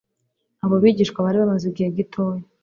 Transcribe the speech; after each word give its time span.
Abo 0.63 0.75
bigishwa 0.83 1.23
bari 1.25 1.37
bamaze 1.41 1.65
igihe 1.67 1.89
gitoya, 1.97 2.43